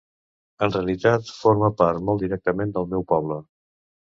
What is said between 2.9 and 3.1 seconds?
meu